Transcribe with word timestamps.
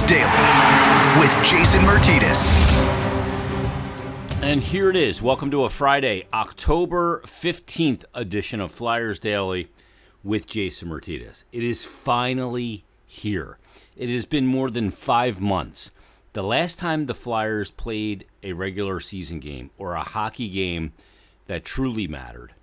Daily 0.00 1.20
with 1.20 1.30
Jason 1.44 1.82
Myrtetus. 1.82 2.50
And 4.42 4.62
here 4.62 4.88
it 4.88 4.96
is. 4.96 5.20
Welcome 5.20 5.50
to 5.50 5.64
a 5.64 5.68
Friday, 5.68 6.26
October 6.32 7.20
15th 7.26 8.04
edition 8.14 8.62
of 8.62 8.72
Flyers 8.72 9.18
Daily 9.18 9.68
with 10.24 10.46
Jason 10.46 10.88
Myrtetus. 10.88 11.44
It 11.52 11.62
is 11.62 11.84
finally 11.84 12.84
here. 13.06 13.58
It 13.94 14.08
has 14.08 14.24
been 14.24 14.46
more 14.46 14.70
than 14.70 14.90
five 14.90 15.42
months. 15.42 15.90
The 16.32 16.42
last 16.42 16.78
time 16.78 17.04
the 17.04 17.14
Flyers 17.14 17.70
played 17.70 18.24
a 18.42 18.54
regular 18.54 18.98
season 18.98 19.40
game 19.40 19.68
or 19.76 19.94
a 19.94 20.02
hockey 20.02 20.48
game 20.48 20.92
that 21.48 21.66
truly 21.66 22.08
mattered 22.08 22.54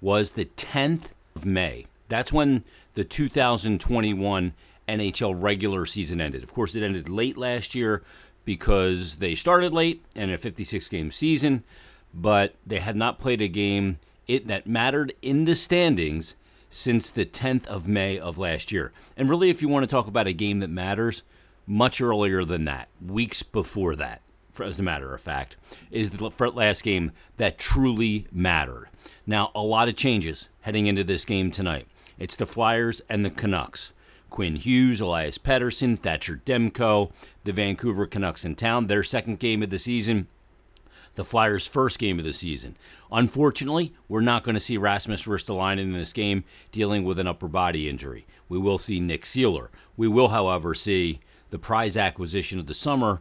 was 0.00 0.30
the 0.30 0.44
10th 0.44 1.08
of 1.34 1.44
May. 1.44 1.86
That's 2.08 2.32
when 2.32 2.62
the 2.94 3.02
2021 3.02 4.54
NHL 4.88 5.40
regular 5.40 5.86
season 5.86 6.20
ended. 6.20 6.42
Of 6.42 6.52
course, 6.52 6.74
it 6.74 6.82
ended 6.82 7.08
late 7.08 7.36
last 7.36 7.74
year 7.74 8.02
because 8.44 9.16
they 9.16 9.34
started 9.34 9.74
late 9.74 10.04
and 10.14 10.30
a 10.30 10.38
56 10.38 10.88
game 10.88 11.10
season, 11.10 11.64
but 12.14 12.54
they 12.66 12.78
had 12.78 12.96
not 12.96 13.18
played 13.18 13.42
a 13.42 13.48
game 13.48 13.98
it, 14.26 14.46
that 14.46 14.66
mattered 14.66 15.14
in 15.22 15.44
the 15.44 15.54
standings 15.54 16.34
since 16.70 17.10
the 17.10 17.24
10th 17.24 17.66
of 17.66 17.88
May 17.88 18.18
of 18.18 18.38
last 18.38 18.72
year. 18.72 18.92
And 19.16 19.28
really, 19.28 19.50
if 19.50 19.62
you 19.62 19.68
want 19.68 19.84
to 19.84 19.90
talk 19.90 20.06
about 20.06 20.26
a 20.26 20.32
game 20.32 20.58
that 20.58 20.70
matters, 20.70 21.22
much 21.66 22.00
earlier 22.00 22.44
than 22.44 22.64
that, 22.64 22.88
weeks 23.04 23.42
before 23.42 23.94
that, 23.96 24.22
as 24.58 24.80
a 24.80 24.82
matter 24.82 25.14
of 25.14 25.20
fact, 25.20 25.56
is 25.90 26.10
the 26.10 26.52
last 26.54 26.82
game 26.82 27.12
that 27.36 27.58
truly 27.58 28.26
mattered. 28.32 28.88
Now, 29.26 29.50
a 29.54 29.62
lot 29.62 29.88
of 29.88 29.96
changes 29.96 30.48
heading 30.62 30.86
into 30.86 31.04
this 31.04 31.24
game 31.24 31.50
tonight. 31.50 31.86
It's 32.18 32.36
the 32.36 32.46
Flyers 32.46 33.00
and 33.08 33.24
the 33.24 33.30
Canucks. 33.30 33.92
Quinn 34.30 34.56
Hughes, 34.56 35.00
Elias 35.00 35.38
Pettersson, 35.38 35.98
Thatcher 35.98 36.40
Demko, 36.44 37.10
the 37.44 37.52
Vancouver 37.52 38.06
Canucks 38.06 38.44
in 38.44 38.54
town, 38.54 38.86
their 38.86 39.02
second 39.02 39.38
game 39.38 39.62
of 39.62 39.70
the 39.70 39.78
season, 39.78 40.26
the 41.14 41.24
Flyers' 41.24 41.66
first 41.66 41.98
game 41.98 42.18
of 42.18 42.24
the 42.24 42.32
season. 42.32 42.76
Unfortunately, 43.10 43.92
we're 44.08 44.20
not 44.20 44.44
going 44.44 44.54
to 44.54 44.60
see 44.60 44.76
Rasmus 44.76 45.26
Ristolainen 45.26 45.80
in 45.80 45.92
this 45.92 46.12
game 46.12 46.44
dealing 46.70 47.04
with 47.04 47.18
an 47.18 47.26
upper 47.26 47.48
body 47.48 47.88
injury. 47.88 48.26
We 48.48 48.58
will 48.58 48.78
see 48.78 49.00
Nick 49.00 49.24
Seeler. 49.24 49.68
We 49.96 50.08
will, 50.08 50.28
however, 50.28 50.74
see 50.74 51.20
the 51.50 51.58
prize 51.58 51.96
acquisition 51.96 52.58
of 52.58 52.66
the 52.66 52.74
summer. 52.74 53.20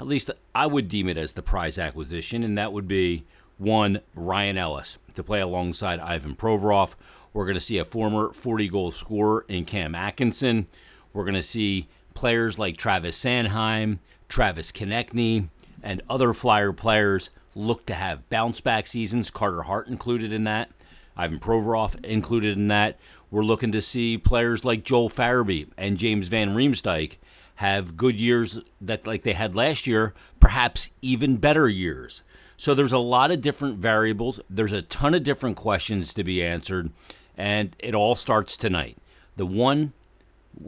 At 0.00 0.06
least 0.06 0.30
I 0.54 0.66
would 0.66 0.88
deem 0.88 1.08
it 1.08 1.18
as 1.18 1.34
the 1.34 1.42
prize 1.42 1.78
acquisition, 1.78 2.42
and 2.42 2.56
that 2.56 2.72
would 2.72 2.88
be 2.88 3.24
one 3.58 4.00
Ryan 4.14 4.56
Ellis 4.56 4.98
to 5.14 5.22
play 5.22 5.40
alongside 5.40 6.00
Ivan 6.00 6.36
Provorov. 6.36 6.94
We're 7.32 7.44
going 7.44 7.54
to 7.54 7.60
see 7.60 7.78
a 7.78 7.84
former 7.84 8.32
40 8.32 8.68
goal 8.68 8.90
scorer 8.90 9.44
in 9.48 9.64
Cam 9.64 9.94
Atkinson. 9.94 10.66
We're 11.12 11.24
going 11.24 11.34
to 11.34 11.42
see 11.42 11.88
players 12.14 12.58
like 12.58 12.76
Travis 12.76 13.22
Sanheim, 13.22 13.98
Travis 14.28 14.72
Konecny, 14.72 15.48
and 15.82 16.02
other 16.08 16.32
Flyer 16.32 16.72
players 16.72 17.30
look 17.54 17.86
to 17.86 17.94
have 17.94 18.28
bounce 18.28 18.60
back 18.60 18.86
seasons. 18.86 19.30
Carter 19.30 19.62
Hart 19.62 19.88
included 19.88 20.32
in 20.32 20.44
that. 20.44 20.70
Ivan 21.16 21.40
Provorov 21.40 22.02
included 22.04 22.56
in 22.56 22.68
that. 22.68 22.98
We're 23.30 23.44
looking 23.44 23.72
to 23.72 23.82
see 23.82 24.16
players 24.16 24.64
like 24.64 24.84
Joel 24.84 25.10
Farabee 25.10 25.68
and 25.76 25.98
James 25.98 26.28
Van 26.28 26.54
Riemsdyk 26.54 27.18
have 27.56 27.96
good 27.96 28.18
years 28.20 28.60
that 28.80 29.06
like 29.06 29.24
they 29.24 29.32
had 29.32 29.56
last 29.56 29.86
year, 29.86 30.14
perhaps 30.38 30.90
even 31.02 31.36
better 31.36 31.68
years. 31.68 32.22
So 32.58 32.74
there's 32.74 32.92
a 32.92 32.98
lot 32.98 33.30
of 33.30 33.40
different 33.40 33.78
variables. 33.78 34.40
There's 34.50 34.72
a 34.72 34.82
ton 34.82 35.14
of 35.14 35.22
different 35.22 35.56
questions 35.56 36.12
to 36.14 36.24
be 36.24 36.42
answered, 36.42 36.90
and 37.36 37.74
it 37.78 37.94
all 37.94 38.16
starts 38.16 38.56
tonight. 38.56 38.98
The 39.36 39.46
one 39.46 39.92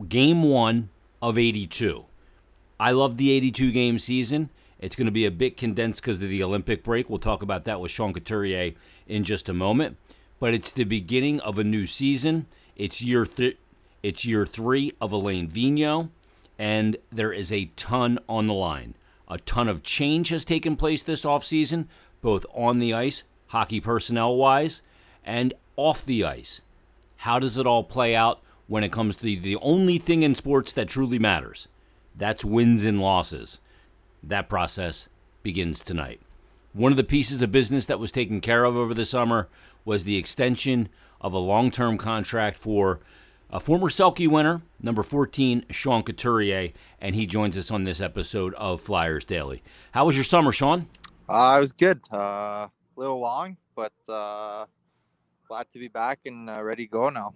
game 0.08 0.44
one 0.44 0.90
of 1.20 1.36
82. 1.36 2.04
I 2.78 2.92
love 2.92 3.16
the 3.16 3.32
82 3.32 3.72
game 3.72 3.98
season. 3.98 4.50
It's 4.78 4.94
going 4.94 5.06
to 5.06 5.12
be 5.12 5.26
a 5.26 5.32
bit 5.32 5.56
condensed 5.56 6.00
because 6.00 6.22
of 6.22 6.28
the 6.28 6.44
Olympic 6.44 6.84
break. 6.84 7.10
We'll 7.10 7.18
talk 7.18 7.42
about 7.42 7.64
that 7.64 7.80
with 7.80 7.90
Sean 7.90 8.14
Couturier 8.14 8.74
in 9.08 9.24
just 9.24 9.48
a 9.48 9.52
moment. 9.52 9.96
But 10.38 10.54
it's 10.54 10.70
the 10.70 10.84
beginning 10.84 11.40
of 11.40 11.58
a 11.58 11.64
new 11.64 11.88
season. 11.88 12.46
It's 12.76 13.02
year 13.02 13.26
th- 13.26 13.58
it's 14.00 14.24
year 14.24 14.46
three 14.46 14.92
of 15.00 15.10
Alain 15.10 15.50
Vigneault, 15.50 16.08
and 16.56 16.96
there 17.10 17.32
is 17.32 17.52
a 17.52 17.66
ton 17.74 18.20
on 18.28 18.46
the 18.46 18.54
line. 18.54 18.94
A 19.30 19.38
ton 19.38 19.68
of 19.68 19.84
change 19.84 20.30
has 20.30 20.44
taken 20.44 20.74
place 20.74 21.04
this 21.04 21.24
offseason, 21.24 21.86
both 22.20 22.44
on 22.52 22.80
the 22.80 22.92
ice, 22.92 23.22
hockey 23.46 23.80
personnel 23.80 24.34
wise, 24.36 24.82
and 25.24 25.54
off 25.76 26.04
the 26.04 26.24
ice. 26.24 26.62
How 27.18 27.38
does 27.38 27.56
it 27.56 27.66
all 27.66 27.84
play 27.84 28.16
out 28.16 28.42
when 28.66 28.82
it 28.82 28.90
comes 28.90 29.16
to 29.16 29.22
the, 29.22 29.36
the 29.36 29.56
only 29.56 29.98
thing 29.98 30.24
in 30.24 30.34
sports 30.34 30.72
that 30.72 30.88
truly 30.88 31.20
matters? 31.20 31.68
That's 32.16 32.44
wins 32.44 32.84
and 32.84 33.00
losses. 33.00 33.60
That 34.20 34.48
process 34.48 35.08
begins 35.44 35.84
tonight. 35.84 36.20
One 36.72 36.92
of 36.92 36.96
the 36.96 37.04
pieces 37.04 37.40
of 37.40 37.52
business 37.52 37.86
that 37.86 38.00
was 38.00 38.10
taken 38.10 38.40
care 38.40 38.64
of 38.64 38.74
over 38.74 38.94
the 38.94 39.04
summer 39.04 39.48
was 39.84 40.04
the 40.04 40.16
extension 40.16 40.88
of 41.20 41.32
a 41.32 41.38
long 41.38 41.70
term 41.70 41.98
contract 41.98 42.58
for 42.58 42.98
a 43.52 43.60
former 43.60 43.88
Selke 43.88 44.28
winner, 44.28 44.62
number 44.80 45.02
14, 45.02 45.66
Sean 45.70 46.02
Couturier, 46.02 46.72
and 47.00 47.14
he 47.14 47.26
joins 47.26 47.58
us 47.58 47.70
on 47.70 47.82
this 47.82 48.00
episode 48.00 48.54
of 48.54 48.80
Flyers 48.80 49.24
Daily. 49.24 49.62
How 49.92 50.04
was 50.04 50.16
your 50.16 50.24
summer, 50.24 50.52
Sean? 50.52 50.86
Uh, 51.28 51.54
it 51.56 51.60
was 51.60 51.72
good. 51.72 52.00
Uh, 52.12 52.16
a 52.16 52.70
little 52.96 53.18
long, 53.18 53.56
but 53.74 53.92
uh, 54.08 54.66
glad 55.48 55.66
to 55.72 55.78
be 55.78 55.88
back 55.88 56.20
and 56.26 56.48
uh, 56.48 56.62
ready 56.62 56.86
to 56.86 56.90
go 56.90 57.10
now. 57.10 57.34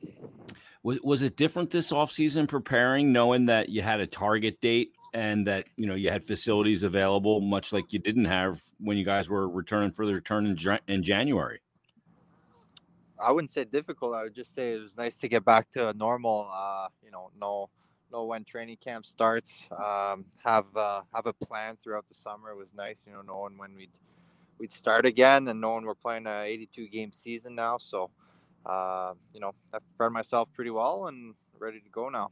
Was, 0.83 1.01
was 1.03 1.23
it 1.23 1.37
different 1.37 1.71
this 1.71 1.93
offseason 1.93 2.49
preparing, 2.49 3.13
knowing 3.13 3.47
that 3.47 3.69
you 3.69 3.83
had 3.83 4.01
a 4.01 4.07
target 4.07 4.61
date 4.61 4.93
and 5.15 5.47
that 5.47 5.67
you 5.77 5.87
know 5.87 5.95
you 5.95 6.11
had 6.11 6.27
facilities 6.27 6.83
available, 6.83 7.41
much 7.41 7.73
like 7.73 7.93
you 7.93 7.99
didn't 7.99 8.27
have 8.27 8.61
when 8.79 8.97
you 8.97 9.05
guys 9.05 9.29
were 9.29 9.49
returning 9.49 9.91
for 9.91 10.07
the 10.07 10.15
return 10.15 10.47
in, 10.47 10.79
in 10.87 11.03
January? 11.03 11.61
I 13.25 13.33
wouldn't 13.33 13.51
say 13.51 13.65
difficult. 13.65 14.15
I 14.15 14.25
would 14.25 14.35
just 14.35 14.55
say 14.55 14.73
it 14.73 14.83
was 14.83 14.97
nice 14.97 15.19
to 15.19 15.29
get 15.29 15.45
back 15.45 15.71
to 15.73 15.93
normal. 15.95 16.51
Uh, 16.53 16.89
you 17.03 17.11
know, 17.11 17.31
know 17.41 17.71
know 18.15 18.25
when 18.25 18.45
training 18.45 18.79
camp 18.83 19.05
starts. 19.05 19.65
Um, 19.73 20.25
have 20.45 20.67
uh, 20.77 21.03
have 21.15 21.27
a 21.27 21.33
plan 21.33 21.77
throughout 21.83 22.09
the 22.09 22.15
summer. 22.15 22.51
It 22.51 22.57
was 22.57 22.75
nice, 22.75 23.03
you 23.07 23.13
know, 23.13 23.23
knowing 23.23 23.59
when 23.59 23.75
we'd 23.75 23.91
we'd 24.59 24.73
start 24.73 25.05
again 25.05 25.49
and 25.49 25.61
knowing 25.61 25.85
we're 25.85 25.95
playing 25.95 26.27
a 26.27 26.43
82 26.43 26.89
game 26.89 27.13
season 27.13 27.55
now. 27.55 27.79
So, 27.79 28.11
uh, 28.65 29.15
you 29.33 29.41
know, 29.41 29.53
I've 29.73 29.83
prepared 29.97 30.13
myself 30.13 30.49
pretty 30.55 30.71
well 30.71 31.09
and 31.09 31.35
ready 31.59 31.81
to 31.81 31.89
go 31.91 32.09
now. 32.09 32.31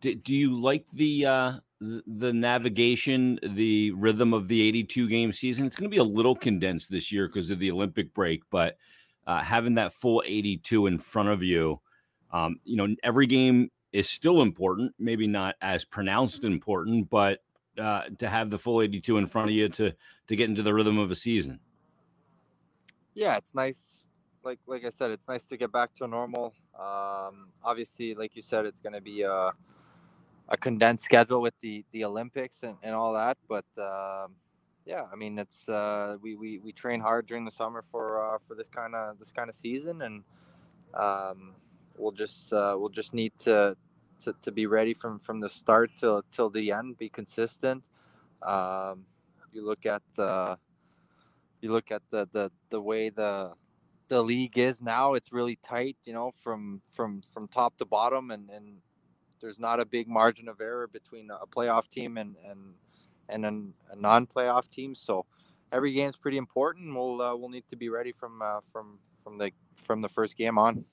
Do, 0.00 0.14
do 0.14 0.34
you 0.34 0.60
like 0.60 0.84
the 0.92 1.26
uh, 1.26 1.52
the 1.80 2.32
navigation, 2.32 3.38
the 3.42 3.92
rhythm 3.92 4.32
of 4.32 4.48
the 4.48 4.62
82 4.68 5.08
game 5.08 5.32
season? 5.32 5.66
It's 5.66 5.76
going 5.76 5.90
to 5.90 5.94
be 5.94 6.00
a 6.00 6.04
little 6.04 6.36
condensed 6.36 6.90
this 6.90 7.12
year 7.12 7.26
because 7.26 7.50
of 7.50 7.58
the 7.58 7.70
Olympic 7.70 8.12
break, 8.14 8.42
but 8.50 8.76
uh, 9.26 9.40
having 9.40 9.74
that 9.74 9.92
full 9.92 10.22
82 10.24 10.86
in 10.86 10.98
front 10.98 11.28
of 11.28 11.42
you, 11.42 11.80
um, 12.32 12.56
you 12.64 12.76
know, 12.76 12.94
every 13.02 13.26
game 13.26 13.70
is 13.92 14.08
still 14.08 14.42
important. 14.42 14.94
Maybe 14.98 15.26
not 15.26 15.56
as 15.60 15.84
pronounced 15.84 16.44
important, 16.44 17.10
but 17.10 17.40
uh, 17.78 18.02
to 18.18 18.28
have 18.28 18.50
the 18.50 18.58
full 18.58 18.82
82 18.82 19.18
in 19.18 19.26
front 19.26 19.48
of 19.50 19.54
you 19.54 19.68
to 19.68 19.94
to 20.28 20.36
get 20.36 20.48
into 20.48 20.62
the 20.62 20.74
rhythm 20.74 20.98
of 20.98 21.10
a 21.10 21.14
season. 21.14 21.60
Yeah, 23.14 23.36
it's 23.36 23.54
nice. 23.54 24.10
Like 24.42 24.58
like 24.66 24.84
I 24.84 24.90
said, 24.90 25.10
it's 25.10 25.28
nice 25.28 25.44
to 25.46 25.56
get 25.56 25.72
back 25.72 25.94
to 25.96 26.06
normal. 26.06 26.54
Um, 26.78 27.48
obviously, 27.62 28.14
like 28.14 28.34
you 28.34 28.42
said, 28.42 28.66
it's 28.66 28.80
going 28.80 28.94
to 28.94 29.00
be 29.00 29.22
a, 29.22 29.52
a 30.48 30.56
condensed 30.56 31.04
schedule 31.04 31.40
with 31.40 31.54
the 31.60 31.84
the 31.92 32.04
Olympics 32.04 32.62
and, 32.62 32.76
and 32.82 32.94
all 32.94 33.12
that, 33.14 33.36
but. 33.48 33.66
Um, 33.78 34.34
yeah, 34.84 35.06
I 35.12 35.16
mean 35.16 35.38
it's 35.38 35.68
uh, 35.68 36.16
we, 36.20 36.34
we 36.34 36.58
we 36.58 36.72
train 36.72 37.00
hard 37.00 37.26
during 37.26 37.44
the 37.44 37.50
summer 37.50 37.82
for 37.82 38.22
uh, 38.22 38.38
for 38.46 38.54
this 38.54 38.68
kind 38.68 38.94
of 38.94 39.18
this 39.18 39.30
kind 39.30 39.48
of 39.48 39.54
season, 39.54 40.02
and 40.02 40.24
um, 40.94 41.54
we'll 41.96 42.12
just 42.12 42.52
uh, 42.52 42.74
we'll 42.78 42.88
just 42.88 43.14
need 43.14 43.32
to, 43.38 43.76
to 44.24 44.34
to 44.42 44.52
be 44.52 44.66
ready 44.66 44.94
from 44.94 45.18
from 45.18 45.40
the 45.40 45.48
start 45.48 45.90
till 45.96 46.22
till 46.32 46.50
the 46.50 46.72
end, 46.72 46.98
be 46.98 47.08
consistent. 47.08 47.84
Um, 48.42 49.04
you 49.52 49.64
look 49.64 49.86
at 49.86 50.02
uh, 50.18 50.56
you 51.60 51.70
look 51.70 51.92
at 51.92 52.02
the, 52.10 52.28
the 52.32 52.50
the 52.70 52.80
way 52.80 53.08
the 53.08 53.52
the 54.08 54.22
league 54.22 54.58
is 54.58 54.82
now; 54.82 55.14
it's 55.14 55.32
really 55.32 55.58
tight. 55.62 55.96
You 56.04 56.12
know, 56.12 56.32
from 56.42 56.82
from 56.88 57.22
from 57.22 57.46
top 57.46 57.76
to 57.78 57.84
bottom, 57.84 58.32
and 58.32 58.50
and 58.50 58.78
there's 59.40 59.60
not 59.60 59.78
a 59.80 59.84
big 59.84 60.08
margin 60.08 60.48
of 60.48 60.60
error 60.60 60.88
between 60.88 61.30
a 61.30 61.46
playoff 61.46 61.88
team 61.88 62.18
and 62.18 62.34
and 62.44 62.74
and 63.32 63.42
then 63.42 63.72
a 63.90 63.96
non-playoff 63.96 64.70
team. 64.70 64.94
So 64.94 65.24
every 65.72 65.92
game 65.92 66.08
is 66.08 66.16
pretty 66.16 66.36
important. 66.36 66.94
We'll 66.94 67.20
uh, 67.20 67.34
we'll 67.34 67.48
need 67.48 67.66
to 67.68 67.76
be 67.76 67.88
ready 67.88 68.12
from 68.12 68.42
uh, 68.42 68.60
from 68.72 68.98
from 69.24 69.38
the 69.38 69.50
from 69.76 70.02
the 70.02 70.08
first 70.08 70.36
game 70.36 70.58
on. 70.58 70.84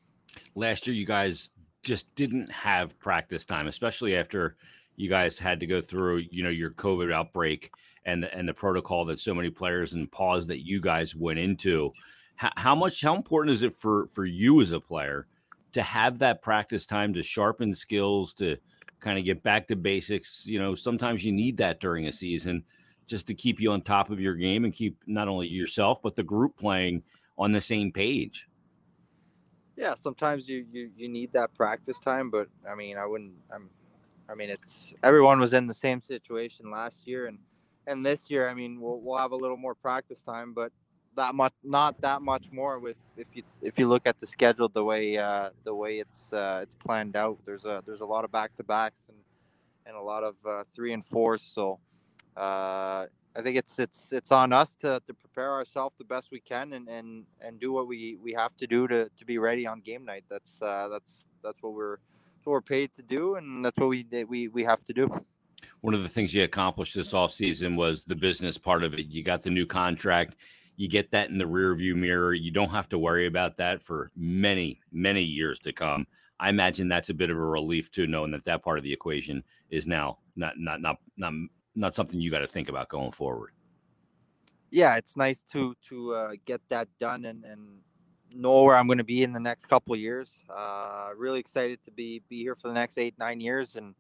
Last 0.56 0.88
year, 0.88 0.96
you 0.96 1.06
guys 1.06 1.52
just 1.84 2.14
didn't 2.16 2.52
have 2.52 2.98
practice 3.00 3.46
time, 3.46 3.68
especially 3.68 4.16
after 4.16 4.56
you 4.96 5.10
guys 5.10 5.40
had 5.40 5.60
to 5.60 5.68
go 5.68 5.82
through 5.82 6.24
you 6.32 6.44
know 6.44 6.50
your 6.50 6.72
COVID 6.72 7.14
outbreak 7.14 7.72
and 8.06 8.26
and 8.26 8.48
the 8.48 8.54
protocol 8.54 9.06
that 9.06 9.20
so 9.20 9.34
many 9.34 9.50
players 9.50 9.94
and 9.94 10.12
pause 10.12 10.48
that 10.48 10.66
you 10.66 10.80
guys 10.80 11.16
went 11.16 11.40
into. 11.40 11.92
How, 12.36 12.52
how 12.56 12.76
much 12.76 13.02
how 13.02 13.16
important 13.16 13.54
is 13.54 13.64
it 13.64 13.74
for 13.74 14.08
for 14.14 14.26
you 14.26 14.62
as 14.62 14.72
a 14.72 14.80
player 14.80 15.28
to 15.74 15.84
have 15.84 16.20
that 16.20 16.42
practice 16.42 16.86
time 16.86 17.14
to 17.14 17.22
sharpen 17.22 17.74
skills 17.76 18.34
to 18.36 18.58
kind 19.00 19.18
of 19.18 19.26
get 19.26 19.44
back 19.44 19.68
to 19.68 19.76
basics. 19.76 20.46
You 20.46 20.60
know, 20.60 20.76
sometimes 20.76 21.24
you 21.24 21.32
need 21.32 21.58
that 21.58 21.80
during 21.80 22.08
a 22.08 22.12
season 22.12 22.64
just 23.08 23.28
to 23.28 23.34
keep 23.34 23.60
you 23.60 23.72
on 23.72 23.82
top 23.82 24.10
of 24.10 24.20
your 24.20 24.36
game 24.36 24.66
and 24.66 24.74
keep 24.74 24.98
not 25.08 25.28
only 25.28 25.48
yourself 25.48 26.02
but 26.02 26.16
the 26.16 26.24
group 26.24 26.56
playing 26.58 27.02
on 27.38 27.52
the 27.52 27.62
same 27.62 27.92
page. 27.92 28.48
Yeah, 29.76 29.96
sometimes 29.96 30.48
you 30.50 30.66
you, 30.72 30.92
you 30.96 31.08
need 31.08 31.32
that 31.34 31.54
practice 31.54 32.00
time, 32.00 32.30
but 32.30 32.48
I 32.70 32.76
mean, 32.76 32.98
I 32.98 33.06
wouldn't. 33.06 33.34
I'm. 33.54 33.70
I 34.30 34.36
mean, 34.36 34.52
it's 34.52 34.94
everyone 35.02 35.40
was 35.40 35.54
in 35.54 35.66
the 35.66 35.74
same 35.74 36.02
situation 36.02 36.70
last 36.70 37.08
year, 37.08 37.28
and 37.28 37.40
and 37.88 38.06
this 38.06 38.30
year, 38.30 38.50
I 38.50 38.54
mean, 38.54 38.80
we'll 38.82 39.00
we'll 39.00 39.18
have 39.18 39.32
a 39.32 39.38
little 39.38 39.58
more 39.58 39.74
practice 39.74 40.22
time, 40.22 40.54
but 40.54 40.72
that 41.20 41.36
much, 41.36 41.54
not 41.64 42.00
that 42.02 42.22
much 42.22 42.46
more. 42.52 42.80
With 42.80 42.98
if 43.18 43.28
you 43.34 43.44
if 43.62 43.78
you 43.78 43.88
look 43.88 44.08
at 44.08 44.20
the 44.20 44.26
schedule, 44.26 44.70
the 44.70 44.84
way 44.84 45.18
uh, 45.18 45.50
the 45.64 45.76
way 45.76 46.00
it's 46.00 46.34
uh, 46.34 46.60
it's 46.64 46.76
planned 46.76 47.16
out, 47.16 47.38
there's 47.46 47.66
a 47.66 47.84
there's 47.86 48.02
a 48.02 48.06
lot 48.06 48.24
of 48.26 48.32
back 48.32 48.56
to 48.56 48.64
backs 48.64 49.02
and 49.10 49.18
and 49.86 49.96
a 49.96 50.02
lot 50.02 50.24
of 50.24 50.36
uh, 50.48 50.64
three 50.74 50.94
and 50.94 51.06
fours. 51.06 51.42
So 51.42 51.80
uh, 52.38 53.06
I 53.36 53.42
think 53.44 53.58
it's 53.58 53.78
it's 53.80 54.12
it's 54.12 54.32
on 54.32 54.54
us 54.54 54.76
to, 54.80 55.02
to 55.08 55.14
prepare 55.14 55.52
ourselves 55.52 55.96
the 55.98 56.06
best 56.06 56.30
we 56.32 56.40
can 56.40 56.74
and, 56.74 56.88
and 56.88 57.26
and 57.42 57.60
do 57.60 57.72
what 57.74 57.88
we, 57.88 58.18
we 58.24 58.34
have 58.34 58.56
to 58.58 58.68
do 58.68 58.88
to, 58.88 59.10
to 59.18 59.26
be 59.26 59.38
ready 59.38 59.68
on 59.68 59.82
game 59.82 60.06
night. 60.06 60.24
That's 60.30 60.62
uh, 60.62 60.88
that's 60.90 61.26
that's 61.44 61.62
what 61.62 61.74
we're 61.74 61.98
what 62.44 62.54
we're 62.54 62.62
paid 62.62 62.94
to 62.94 63.04
do, 63.04 63.36
and 63.36 63.64
that's 63.64 63.78
what 63.78 63.90
we 63.90 64.06
we 64.28 64.48
we 64.48 64.64
have 64.64 64.84
to 64.86 64.94
do. 64.94 65.10
One 65.82 65.94
of 65.94 66.04
the 66.04 66.10
things 66.10 66.34
you 66.34 66.44
accomplished 66.44 66.96
this 66.96 67.14
offseason 67.14 67.76
was 67.76 68.04
the 68.04 68.16
business 68.16 68.58
part 68.58 68.84
of 68.84 68.94
it. 68.94 69.08
You 69.08 69.24
got 69.24 69.44
the 69.44 69.50
new 69.50 69.66
contract. 69.66 70.36
You 70.80 70.88
get 70.88 71.12
that 71.12 71.30
in 71.30 71.38
the 71.38 71.44
rearview 71.44 71.94
mirror. 71.94 72.34
You 72.34 72.52
don't 72.52 72.70
have 72.70 72.88
to 72.88 72.98
worry 72.98 73.26
about 73.26 73.58
that 73.58 73.82
for 73.82 74.12
many, 74.16 74.80
many 74.94 75.22
years 75.22 75.60
to 75.60 75.74
come. 75.74 76.08
I 76.40 76.48
imagine 76.48 76.88
that's 76.88 77.10
a 77.10 77.14
bit 77.14 77.30
of 77.30 77.36
a 77.36 77.46
relief 77.46 77.92
too, 77.92 78.08
knowing 78.08 78.32
that 78.32 78.46
that 78.46 78.64
part 78.64 78.78
of 78.78 78.86
the 78.86 78.94
equation 78.94 79.44
is 79.70 79.86
now 79.86 80.20
not 80.38 80.54
not 80.58 80.80
not 80.80 80.96
not 81.18 81.34
not 81.76 81.96
something 81.96 82.22
you 82.22 82.32
got 82.32 82.40
to 82.40 82.48
think 82.48 82.70
about 82.70 82.88
going 82.88 83.12
forward. 83.12 83.52
Yeah, 84.72 84.96
it's 84.96 85.18
nice 85.18 85.44
to 85.52 85.76
to 85.90 86.14
uh, 86.14 86.32
get 86.46 86.62
that 86.70 86.88
done 86.98 87.26
and 87.26 87.44
and 87.44 87.82
know 88.34 88.64
where 88.64 88.78
I'm 88.78 88.88
going 88.88 89.00
to 89.00 89.04
be 89.04 89.24
in 89.24 89.34
the 89.34 89.40
next 89.42 89.66
couple 89.66 89.94
of 89.94 90.00
years. 90.00 90.40
Uh, 90.50 91.10
really 91.18 91.42
excited 91.42 91.84
to 91.84 91.92
be 91.92 92.22
be 92.30 92.40
here 92.42 92.56
for 92.56 92.70
the 92.70 92.74
next 92.74 92.98
eight 92.98 93.16
nine 93.20 93.42
years 93.42 93.76
and 93.76 93.96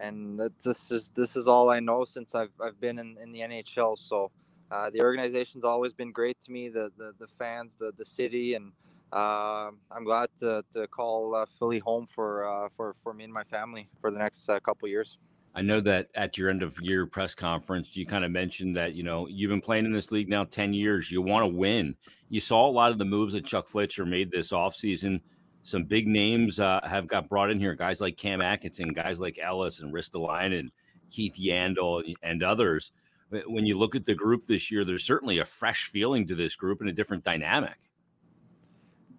and 0.00 0.40
that 0.40 0.58
this 0.64 0.90
is 0.90 1.10
this 1.14 1.36
is 1.36 1.46
all 1.46 1.70
I 1.70 1.78
know 1.78 2.04
since 2.04 2.34
I've 2.34 2.50
I've 2.60 2.80
been 2.80 2.98
in, 2.98 3.16
in 3.22 3.30
the 3.30 3.38
NHL. 3.38 3.96
So 3.96 4.32
uh, 4.70 4.90
the 4.90 5.00
organization's 5.00 5.64
always 5.64 5.92
been 5.92 6.12
great 6.12 6.40
to 6.42 6.52
me. 6.52 6.68
The 6.68 6.90
the, 6.96 7.12
the 7.18 7.26
fans, 7.26 7.72
the 7.78 7.92
the 7.96 8.04
city, 8.04 8.54
and 8.54 8.72
uh, 9.12 9.70
I'm 9.90 10.04
glad 10.04 10.28
to, 10.40 10.64
to 10.72 10.86
call 10.88 11.34
uh, 11.34 11.46
Philly 11.46 11.78
home 11.78 12.06
for 12.06 12.44
uh, 12.44 12.68
for 12.68 12.92
for 12.92 13.14
me 13.14 13.24
and 13.24 13.32
my 13.32 13.44
family 13.44 13.88
for 13.98 14.10
the 14.10 14.18
next 14.18 14.48
uh, 14.48 14.60
couple 14.60 14.88
years. 14.88 15.18
I 15.54 15.62
know 15.62 15.80
that 15.80 16.08
at 16.14 16.38
your 16.38 16.50
end 16.50 16.62
of 16.62 16.78
year 16.80 17.06
press 17.06 17.34
conference, 17.34 17.96
you 17.96 18.06
kind 18.06 18.24
of 18.24 18.30
mentioned 18.30 18.76
that, 18.76 18.94
you 18.94 19.02
know, 19.02 19.26
you've 19.26 19.48
been 19.48 19.60
playing 19.60 19.86
in 19.86 19.92
this 19.92 20.12
league 20.12 20.28
now 20.28 20.44
10 20.44 20.72
years. 20.72 21.10
You 21.10 21.20
want 21.20 21.42
to 21.42 21.48
win. 21.48 21.96
You 22.28 22.38
saw 22.38 22.68
a 22.68 22.70
lot 22.70 22.92
of 22.92 22.98
the 22.98 23.04
moves 23.04 23.32
that 23.32 23.44
Chuck 23.44 23.66
Fletcher 23.66 24.06
made 24.06 24.30
this 24.30 24.52
offseason. 24.52 25.20
Some 25.64 25.82
big 25.84 26.06
names 26.06 26.60
uh, 26.60 26.80
have 26.84 27.08
got 27.08 27.28
brought 27.28 27.50
in 27.50 27.58
here. 27.58 27.74
Guys 27.74 28.00
like 28.00 28.16
Cam 28.16 28.40
Atkinson, 28.40 28.92
guys 28.92 29.18
like 29.18 29.38
Ellis 29.42 29.80
and 29.80 29.92
Ristolainen 29.92 30.60
and 30.60 30.70
Keith 31.10 31.34
Yandle 31.34 32.14
and 32.22 32.42
others. 32.42 32.92
When 33.30 33.66
you 33.66 33.78
look 33.78 33.94
at 33.94 34.04
the 34.04 34.14
group 34.14 34.46
this 34.46 34.70
year, 34.70 34.84
there's 34.84 35.04
certainly 35.04 35.38
a 35.38 35.44
fresh 35.44 35.84
feeling 35.86 36.26
to 36.28 36.34
this 36.34 36.56
group 36.56 36.80
and 36.80 36.88
a 36.88 36.92
different 36.92 37.24
dynamic. 37.24 37.76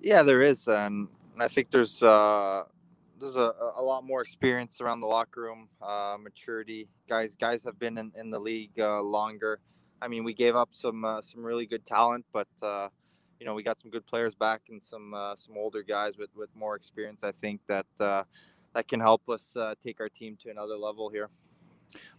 Yeah, 0.02 0.24
there 0.24 0.42
is. 0.42 0.68
And 0.68 1.08
I 1.40 1.48
think 1.48 1.70
there's, 1.70 2.02
uh, 2.02 2.64
there's 3.20 3.36
a, 3.36 3.54
a 3.76 3.82
lot 3.82 4.04
more 4.04 4.22
experience 4.22 4.82
around 4.82 5.02
the 5.02 5.08
locker 5.08 5.42
room, 5.42 5.68
uh, 5.82 6.18
maturity. 6.20 6.88
Guys, 7.08 7.36
guys 7.36 7.64
have 7.64 7.78
been 7.78 7.98
in, 7.98 8.12
in 8.16 8.32
the 8.32 8.40
league 8.40 8.80
uh, 8.80 9.02
longer. 9.02 9.60
I 10.02 10.08
mean, 10.08 10.24
we 10.24 10.34
gave 10.34 10.56
up 10.56 10.70
some 10.72 11.04
uh, 11.04 11.22
some 11.22 11.44
really 11.44 11.66
good 11.66 11.86
talent, 11.86 12.26
but 12.32 12.48
uh, 12.62 12.88
you 13.40 13.46
know 13.46 13.54
we 13.54 13.64
got 13.64 13.80
some 13.80 13.92
good 13.92 14.06
players 14.06 14.34
back 14.34 14.62
and 14.70 14.82
some 14.82 15.14
uh, 15.14 15.36
some 15.36 15.58
older 15.58 15.84
guys 15.84 16.18
with, 16.18 16.30
with 16.36 16.50
more 16.56 16.76
experience. 16.76 17.24
I 17.24 17.32
think 17.32 17.62
that 17.68 17.86
uh, 18.00 18.24
that 18.74 18.88
can 18.88 19.00
help 19.00 19.28
us 19.30 19.56
take 19.84 20.00
our 20.00 20.10
team 20.10 20.38
to 20.44 20.50
another 20.50 20.78
level 20.78 21.10
here. 21.10 21.30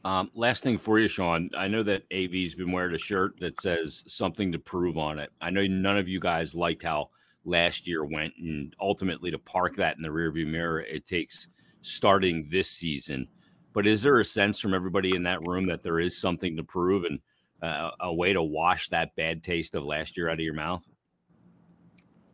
Um, 0.05 0.31
last 0.35 0.63
thing 0.63 0.79
for 0.79 0.99
you, 0.99 1.09
Sean. 1.09 1.51
I 1.57 1.69
know 1.69 1.83
that 1.83 2.05
AV's 2.11 2.55
been 2.55 2.73
wearing 2.73 2.95
a 2.95 2.99
shirt 2.99 3.39
that 3.41 3.61
says 3.61 4.03
something 4.07 4.51
to 4.53 4.59
prove 4.59 4.97
on 4.97 5.19
it. 5.19 5.31
I 5.41 5.51
know 5.51 5.67
none 5.67 5.99
of 5.99 6.09
you 6.09 6.21
guys 6.21 6.55
liked 6.55 6.83
how 6.83 7.11
last 7.45 7.87
year 7.87 8.05
went, 8.05 8.33
and 8.39 8.75
ultimately 8.81 9.31
to 9.31 9.39
park 9.39 9.77
that 9.77 9.97
in 9.97 10.03
the 10.03 10.09
rearview 10.09 10.47
mirror, 10.47 10.81
it 10.81 11.07
takes 11.07 11.49
starting 11.83 12.49
this 12.51 12.71
season. 12.71 13.29
But 13.73 13.87
is 13.87 14.03
there 14.03 14.19
a 14.21 14.25
sense 14.25 14.59
from 14.59 14.75
everybody 14.75 15.15
in 15.15 15.23
that 15.25 15.47
room 15.47 15.67
that 15.67 15.83
there 15.83 16.01
is 16.01 16.19
something 16.19 16.57
to 16.57 16.65
prove 16.65 17.05
and 17.05 17.21
uh, 17.63 17.91
a 18.01 18.13
way 18.13 18.33
to 18.33 18.43
wash 18.43 18.89
that 18.89 19.15
bad 19.17 19.43
taste 19.43 19.75
of 19.75 19.85
last 19.85 20.17
year 20.17 20.29
out 20.29 20.35
of 20.35 20.41
your 20.41 20.55
mouth? 20.55 20.85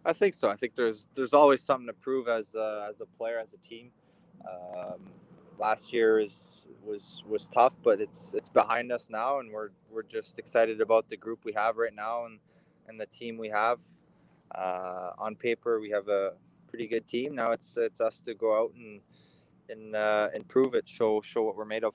I 0.04 0.12
think 0.12 0.34
so. 0.34 0.48
I 0.48 0.56
think 0.56 0.76
there's 0.76 1.08
there's 1.16 1.34
always 1.34 1.62
something 1.62 1.88
to 1.88 1.92
prove 1.92 2.28
as 2.28 2.54
a, 2.54 2.86
as 2.88 3.00
a 3.00 3.06
player, 3.06 3.38
as 3.40 3.54
a 3.54 3.58
team. 3.58 3.90
Um, 4.48 5.00
last 5.58 5.92
year 5.92 6.18
is 6.18 6.62
was 6.84 7.22
was 7.26 7.48
tough, 7.48 7.76
but 7.82 8.00
it's 8.00 8.34
it's 8.34 8.48
behind 8.48 8.92
us 8.92 9.08
now, 9.10 9.40
and 9.40 9.50
we're 9.50 9.70
we're 9.90 10.02
just 10.02 10.38
excited 10.38 10.80
about 10.80 11.08
the 11.08 11.16
group 11.16 11.44
we 11.44 11.52
have 11.52 11.76
right 11.76 11.94
now 11.94 12.24
and 12.24 12.38
and 12.88 13.00
the 13.00 13.06
team 13.06 13.36
we 13.36 13.48
have 13.48 13.78
uh, 14.54 15.10
on 15.18 15.34
paper 15.34 15.80
we 15.80 15.90
have 15.90 16.08
a 16.08 16.32
pretty 16.68 16.86
good 16.86 17.06
team. 17.06 17.34
Now 17.34 17.52
it's 17.52 17.76
it's 17.76 18.00
us 18.00 18.20
to 18.22 18.34
go 18.34 18.58
out 18.58 18.72
and 18.76 19.00
and 19.68 19.96
uh, 19.96 20.28
it, 20.32 20.88
show 20.88 21.20
show 21.20 21.42
what 21.42 21.56
we're 21.56 21.64
made 21.64 21.84
of. 21.84 21.94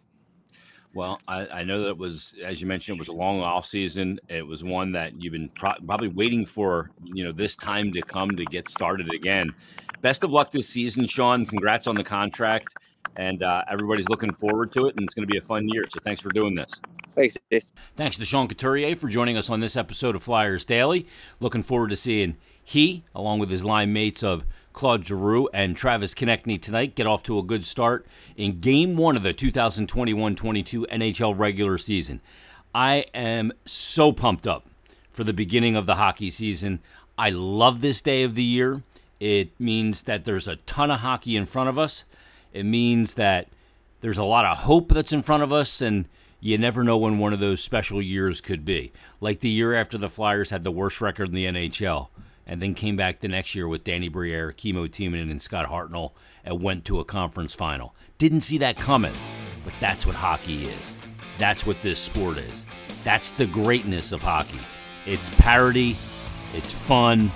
Well, 0.93 1.21
I, 1.25 1.47
I, 1.47 1.63
know 1.63 1.83
that 1.83 1.89
it 1.91 1.97
was, 1.97 2.33
as 2.43 2.59
you 2.59 2.67
mentioned, 2.67 2.97
it 2.97 2.99
was 2.99 3.07
a 3.07 3.13
long 3.13 3.39
off 3.39 3.65
season. 3.65 4.19
It 4.27 4.45
was 4.45 4.61
one 4.61 4.91
that 4.91 5.21
you've 5.21 5.31
been 5.31 5.47
pro- 5.55 5.79
probably 5.85 6.09
waiting 6.09 6.45
for, 6.45 6.91
you 7.05 7.23
know, 7.23 7.31
this 7.31 7.55
time 7.55 7.93
to 7.93 8.01
come 8.01 8.29
to 8.31 8.43
get 8.43 8.69
started 8.69 9.13
again. 9.13 9.53
Best 10.01 10.25
of 10.25 10.31
luck 10.31 10.51
this 10.51 10.67
season, 10.67 11.07
Sean. 11.07 11.45
Congrats 11.45 11.87
on 11.87 11.95
the 11.95 12.03
contract, 12.03 12.75
and 13.15 13.43
uh, 13.43 13.63
everybody's 13.69 14.09
looking 14.09 14.33
forward 14.33 14.71
to 14.73 14.85
it, 14.85 14.95
and 14.95 15.03
it's 15.03 15.13
going 15.13 15.27
to 15.27 15.31
be 15.31 15.37
a 15.37 15.41
fun 15.41 15.67
year. 15.69 15.83
So 15.89 15.99
thanks 16.03 16.21
for 16.21 16.29
doing 16.29 16.55
this. 16.55 16.73
Thanks, 17.15 17.37
Jason. 17.51 17.73
Thanks 17.95 18.17
to 18.17 18.25
Sean 18.25 18.47
Couturier 18.47 18.95
for 18.95 19.09
joining 19.09 19.37
us 19.37 19.49
on 19.49 19.59
this 19.59 19.75
episode 19.75 20.15
of 20.15 20.23
Flyers 20.23 20.63
Daily. 20.63 21.05
Looking 21.39 21.63
forward 21.63 21.89
to 21.89 21.95
seeing 21.95 22.37
he, 22.63 23.03
along 23.13 23.39
with 23.39 23.49
his 23.49 23.65
line 23.65 23.91
mates 23.91 24.23
of 24.23 24.45
Claude 24.73 25.05
Giroux 25.05 25.49
and 25.53 25.75
Travis 25.75 26.13
Konecny 26.13 26.61
tonight, 26.61 26.95
get 26.95 27.07
off 27.07 27.23
to 27.23 27.37
a 27.37 27.43
good 27.43 27.65
start 27.65 28.05
in 28.37 28.59
Game 28.59 28.95
1 28.95 29.17
of 29.17 29.23
the 29.23 29.33
2021-22 29.33 30.85
NHL 30.87 31.37
regular 31.37 31.77
season. 31.77 32.21
I 32.73 33.05
am 33.13 33.51
so 33.65 34.13
pumped 34.13 34.47
up 34.47 34.65
for 35.11 35.25
the 35.25 35.33
beginning 35.33 35.75
of 35.75 35.85
the 35.85 35.95
hockey 35.95 36.29
season. 36.29 36.79
I 37.17 37.31
love 37.31 37.81
this 37.81 38.01
day 38.01 38.23
of 38.23 38.35
the 38.35 38.43
year. 38.43 38.83
It 39.19 39.51
means 39.59 40.03
that 40.03 40.23
there's 40.23 40.47
a 40.47 40.55
ton 40.55 40.89
of 40.89 41.01
hockey 41.01 41.35
in 41.35 41.45
front 41.45 41.69
of 41.69 41.77
us. 41.77 42.05
It 42.53 42.65
means 42.65 43.15
that 43.15 43.47
there's 44.01 44.17
a 44.17 44.23
lot 44.23 44.45
of 44.45 44.59
hope 44.59 44.89
that's 44.89 45.13
in 45.13 45.21
front 45.21 45.43
of 45.43 45.51
us 45.53 45.81
and– 45.81 46.07
you 46.43 46.57
never 46.57 46.83
know 46.83 46.97
when 46.97 47.19
one 47.19 47.33
of 47.33 47.39
those 47.39 47.61
special 47.61 48.01
years 48.01 48.41
could 48.41 48.65
be. 48.65 48.91
Like 49.21 49.39
the 49.39 49.49
year 49.49 49.75
after 49.75 49.97
the 49.97 50.09
Flyers 50.09 50.49
had 50.49 50.63
the 50.63 50.71
worst 50.71 50.99
record 50.99 51.29
in 51.29 51.35
the 51.35 51.45
NHL 51.45 52.07
and 52.47 52.59
then 52.59 52.73
came 52.73 52.95
back 52.95 53.19
the 53.19 53.27
next 53.27 53.53
year 53.53 53.67
with 53.67 53.83
Danny 53.83 54.09
Briere, 54.09 54.51
Kimmo 54.51 54.87
Timonen, 54.87 55.29
and 55.29 55.41
Scott 55.41 55.69
Hartnell 55.69 56.13
and 56.43 56.63
went 56.63 56.83
to 56.85 56.99
a 56.99 57.05
conference 57.05 57.53
final. 57.53 57.95
Didn't 58.17 58.41
see 58.41 58.57
that 58.57 58.75
coming, 58.75 59.13
but 59.63 59.73
that's 59.79 60.07
what 60.07 60.15
hockey 60.15 60.63
is. 60.63 60.97
That's 61.37 61.65
what 61.65 61.77
this 61.83 61.99
sport 61.99 62.39
is. 62.39 62.65
That's 63.03 63.31
the 63.33 63.45
greatness 63.45 64.11
of 64.11 64.23
hockey. 64.23 64.59
It's 65.05 65.29
parody, 65.37 65.95
it's 66.55 66.73
fun, 66.73 67.31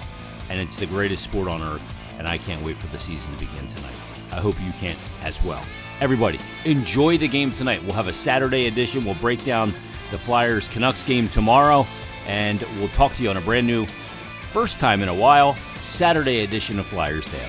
and 0.49 0.59
it's 0.59 0.77
the 0.77 0.87
greatest 0.87 1.23
sport 1.23 1.47
on 1.47 1.61
earth. 1.61 1.95
And 2.17 2.27
I 2.27 2.39
can't 2.39 2.63
wait 2.65 2.77
for 2.77 2.87
the 2.87 2.99
season 2.99 3.33
to 3.33 3.39
begin 3.39 3.67
tonight. 3.67 4.04
I 4.35 4.41
hope 4.41 4.55
you 4.61 4.71
can 4.73 4.95
as 5.23 5.41
well. 5.43 5.63
Everybody, 6.01 6.39
enjoy 6.65 7.17
the 7.17 7.27
game 7.27 7.51
tonight. 7.51 7.81
We'll 7.81 7.93
have 7.93 8.09
a 8.09 8.13
Saturday 8.13 8.67
edition. 8.67 9.05
We'll 9.05 9.15
break 9.15 9.43
down 9.45 9.73
the 10.11 10.17
Flyers 10.17 10.67
Canucks 10.67 11.05
game 11.05 11.29
tomorrow, 11.29 11.87
and 12.27 12.61
we'll 12.77 12.89
talk 12.89 13.13
to 13.13 13.23
you 13.23 13.29
on 13.29 13.37
a 13.37 13.41
brand 13.41 13.65
new, 13.65 13.85
first 14.51 14.77
time 14.77 15.01
in 15.01 15.07
a 15.07 15.15
while, 15.15 15.53
Saturday 15.81 16.41
edition 16.41 16.79
of 16.79 16.85
Flyers 16.85 17.25
Daily. 17.31 17.45